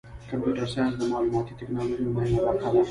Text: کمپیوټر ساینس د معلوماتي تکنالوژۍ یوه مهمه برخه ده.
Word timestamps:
کمپیوټر 0.29 0.67
ساینس 0.73 0.93
د 0.97 1.03
معلوماتي 1.11 1.53
تکنالوژۍ 1.59 1.99
یوه 2.03 2.13
مهمه 2.17 2.39
برخه 2.47 2.67
ده. 2.73 2.79